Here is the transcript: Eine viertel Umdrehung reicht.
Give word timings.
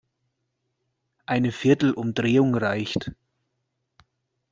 Eine 1.27 1.51
viertel 1.51 1.93
Umdrehung 1.93 2.55
reicht. 2.55 3.11